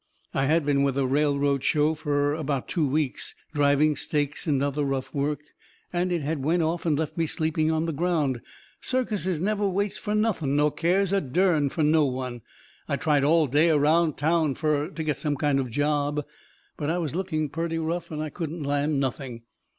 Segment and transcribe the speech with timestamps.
[0.33, 4.83] I had been with a railroad show fur about two weeks, driving stakes and other
[4.83, 5.41] rough work,
[5.93, 8.41] and it had went off and left me sleeping on the ground.
[8.81, 12.41] Circuses never waits fur nothing nor cares a dern fur no one.
[12.89, 16.25] I tried all day around town fur to get some kind of a job.
[16.77, 19.43] But I was looking purty rough and I couldn't land nothing.